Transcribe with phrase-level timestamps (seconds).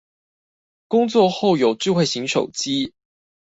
[0.87, 2.95] 工作後有智慧型手機